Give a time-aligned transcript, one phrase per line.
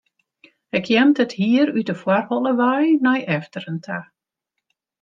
[0.71, 3.99] Hy kjimt it hier út de foarholle wei nei efteren ta.